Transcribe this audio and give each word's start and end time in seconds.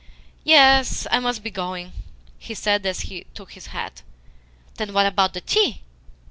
"Yes, 0.43 1.05
I 1.11 1.19
must 1.19 1.43
be 1.43 1.51
going," 1.51 1.93
he 2.39 2.55
said 2.55 2.87
as 2.87 3.01
he 3.01 3.25
took 3.35 3.51
his 3.51 3.67
hat. 3.67 4.01
"Then 4.77 4.93
what 4.93 5.05
about 5.05 5.35
the 5.35 5.41
tea?" 5.41 5.83